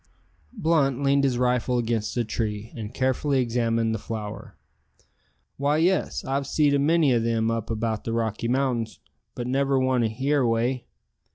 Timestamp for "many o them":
6.79-7.51